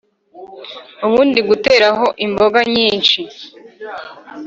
[1.05, 3.19] ubundi ugateraho imboga nyinshi